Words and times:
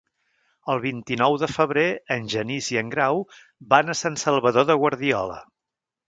El 0.73 0.79
vint-i-nou 0.83 1.35
de 1.41 1.49
febrer 1.57 1.83
en 2.15 2.25
Genís 2.33 2.69
i 2.75 2.79
en 2.81 2.89
Grau 2.93 3.21
van 3.73 3.91
a 3.91 3.97
Sant 3.99 4.17
Salvador 4.23 4.67
de 4.71 4.77
Guardiola. 4.85 5.37